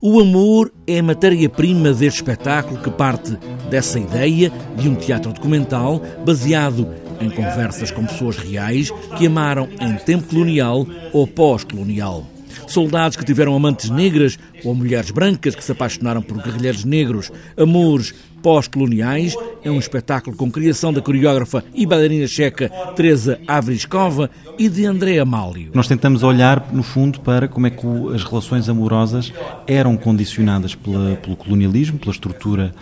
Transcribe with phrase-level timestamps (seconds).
[0.00, 3.36] O amor é a matéria-prima deste espetáculo que parte
[3.68, 6.86] dessa ideia de um teatro documental baseado
[7.20, 12.24] em conversas com pessoas reais que amaram em tempo colonial ou pós-colonial.
[12.66, 18.14] Soldados que tiveram amantes negras ou mulheres brancas que se apaixonaram por guerrilheiros negros, amores
[18.42, 19.36] pós-coloniais.
[19.64, 25.18] É um espetáculo com criação da coreógrafa e bailarina checa Teresa Avriskova e de André
[25.18, 25.70] Amálio.
[25.74, 29.32] Nós tentamos olhar, no fundo, para como é que as relações amorosas
[29.66, 32.74] eram condicionadas pela, pelo colonialismo, pela estrutura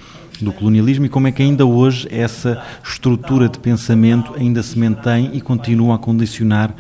[0.45, 5.31] do colonialismo e como é que ainda hoje essa estrutura de pensamento ainda se mantém
[5.33, 6.75] e continua a condicionar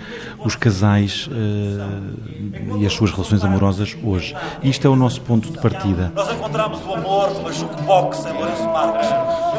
[0.44, 4.34] os casais uh, e as suas relações amorosas hoje.
[4.62, 6.12] Isto é o nosso ponto de partida.
[6.14, 9.08] Nós encontramos o amor numa jukebox em Lourenço Marques.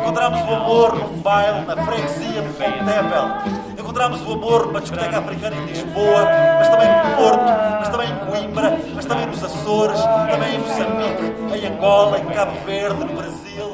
[0.02, 3.68] Encontramos o amor num baile na freguesia de Pontebel.
[3.78, 6.26] Encontramos o amor numa discoteca africana em Lisboa,
[6.60, 7.44] mas também no Porto,
[7.80, 10.00] mas também em Coimbra, mas também nos Açores,
[10.32, 13.67] também em Moçambique, em Angola, em Cabo Verde, no Brasil.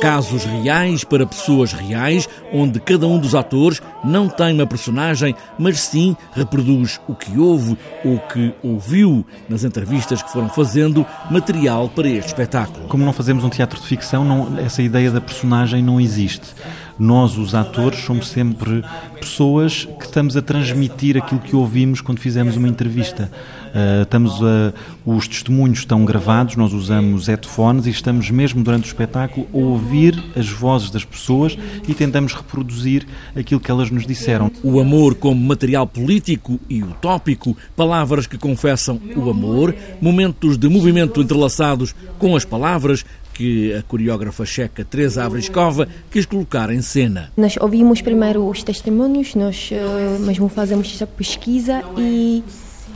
[0.00, 5.80] Casos reais para pessoas reais, onde cada um dos atores não tem uma personagem, mas
[5.80, 12.08] sim reproduz o que houve ou que ouviu nas entrevistas que foram fazendo material para
[12.08, 12.88] este espetáculo.
[12.88, 16.54] Como não fazemos um teatro de ficção, não, essa ideia da personagem não existe.
[16.98, 18.82] Nós, os atores, somos sempre
[19.20, 23.30] pessoas que estamos a transmitir aquilo que ouvimos quando fizemos uma entrevista.
[23.66, 24.72] Uh, estamos a,
[25.04, 30.22] os testemunhos estão gravados, nós usamos headphones e estamos mesmo durante o espetáculo a ouvir
[30.34, 34.50] as vozes das pessoas e tentamos reproduzir aquilo que elas nos disseram.
[34.62, 41.20] O amor como material político e utópico, palavras que confessam o amor, momentos de movimento
[41.20, 43.04] entrelaçados com as palavras
[43.36, 47.30] que a coreógrafa checa Teresa Avriskova quis colocar em cena.
[47.36, 52.42] Nós ouvimos primeiro os testemunhos, nós uh, mesmo fazemos essa pesquisa e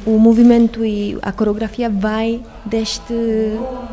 [0.07, 3.15] o movimento e a coreografia vai deste,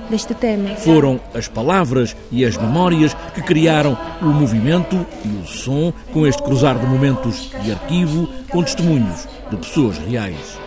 [0.09, 0.76] deste tema.
[0.78, 6.42] Foram as palavras e as memórias que criaram o movimento e o som com este
[6.42, 10.67] cruzar de momentos de arquivo com testemunhos de pessoas reais.